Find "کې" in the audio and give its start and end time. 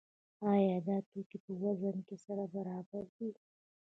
2.07-2.15